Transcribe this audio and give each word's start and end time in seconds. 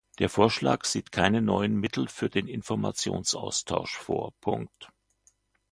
Der 0.17 0.29
Vorschlag 0.29 0.85
sieht 0.85 1.11
keine 1.11 1.43
neuen 1.43 1.79
Mittel 1.79 2.07
für 2.07 2.27
den 2.27 2.47
Informationsaustausch 2.47 3.97
vor. 3.97 4.33